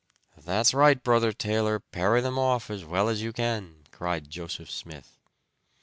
[0.35, 5.19] "That's right, Brother Taylor, parry them off as well as you can!" cried Joseph Smith.